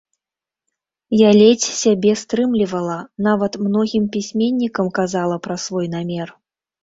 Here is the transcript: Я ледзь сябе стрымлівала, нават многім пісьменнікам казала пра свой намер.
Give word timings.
Я 1.17 1.29
ледзь 1.39 1.65
сябе 1.81 2.13
стрымлівала, 2.21 2.97
нават 3.27 3.59
многім 3.65 4.09
пісьменнікам 4.15 4.87
казала 5.01 5.35
пра 5.49 5.55
свой 5.67 5.87
намер. 5.95 6.35